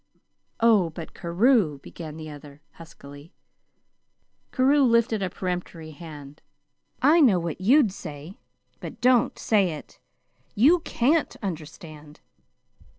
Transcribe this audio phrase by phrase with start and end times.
[0.59, 3.35] "Oh, but Carew" began the other huskily.
[4.51, 6.41] Carew lifted a peremptory hand.
[7.03, 8.39] "I know what you'd say.
[8.79, 9.99] But don't say it.
[10.55, 12.19] You can't understand.